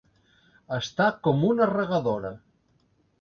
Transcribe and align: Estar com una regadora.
Estar 0.77 1.09
com 1.27 1.43
una 1.49 1.67
regadora. 1.73 2.33